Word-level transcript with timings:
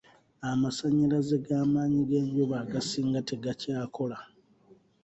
Amasannyalaze 0.49 1.35
g'amaanyi 1.45 2.01
g'enjuba 2.09 2.55
agasinga 2.63 3.19
tegakyakola. 3.29 4.17